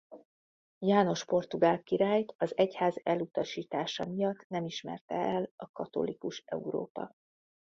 János 0.79 1.25
portugál 1.25 1.83
királyt 1.83 2.33
az 2.37 2.57
egyház 2.57 2.95
elutasítása 3.03 4.05
miatt 4.05 4.45
nem 4.47 4.65
ismerte 4.65 5.15
el 5.15 5.49
a 5.55 5.71
katolikus 5.71 6.41
Európa. 6.45 7.11